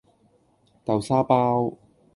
[0.83, 1.77] 豆沙包